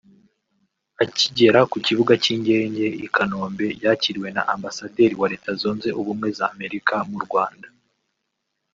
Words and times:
Akigera 1.03 1.59
ku 1.71 1.77
kibuga 1.85 2.13
cy’Ingege 2.23 2.85
i 3.05 3.07
Kanombe 3.15 3.67
yakiriwe 3.83 4.29
na 4.35 4.41
Ambasaderi 4.53 5.13
wa 5.21 5.27
Leta 5.33 5.51
Zunze 5.59 5.89
Ubumwe 5.99 6.27
za 6.37 6.45
Amerika 6.53 6.95
mu 7.11 7.19
Rwanda 7.25 7.67